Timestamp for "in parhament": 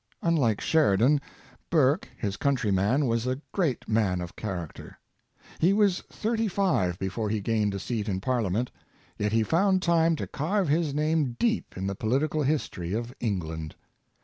8.09-8.69